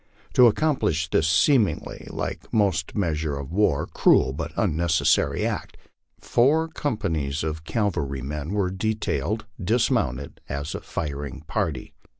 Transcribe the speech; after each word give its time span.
To 0.33 0.47
accomplish 0.47 1.11
this 1.11 1.27
seemingly 1.29 2.07
like 2.09 2.51
most 2.51 2.95
measures 2.95 3.37
of 3.37 3.51
war 3.51 3.85
cruel 3.85 4.33
but 4.33 4.57
necessary 4.67 5.45
act, 5.45 5.77
four 6.19 6.69
companies 6.69 7.43
of 7.43 7.65
cavalrymen 7.65 8.49
were 8.51 8.71
detailed 8.71 9.45
dismounted, 9.63 10.41
as 10.49 10.73
a 10.73 10.81
firing 10.81 11.41
party. 11.41 11.93